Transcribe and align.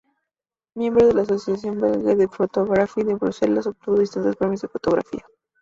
Miembro 0.73 1.05
de 1.05 1.13
la 1.13 1.21
Association 1.21 1.79
Belge 1.79 2.15
de 2.15 2.27
Photographie 2.27 3.03
de 3.03 3.13
Bruselas, 3.13 3.67
obtuvo 3.67 3.99
distintos 3.99 4.35
premios 4.35 4.61
de 4.63 4.67
fotografía. 4.67 5.23